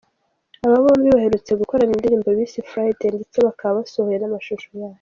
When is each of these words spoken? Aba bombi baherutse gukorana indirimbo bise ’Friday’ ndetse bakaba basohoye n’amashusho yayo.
Aba 0.65 0.83
bombi 0.83 1.07
baherutse 1.15 1.51
gukorana 1.61 1.93
indirimbo 1.95 2.29
bise 2.37 2.59
’Friday’ 2.69 3.11
ndetse 3.15 3.37
bakaba 3.47 3.77
basohoye 3.79 4.17
n’amashusho 4.19 4.67
yayo. 4.77 4.89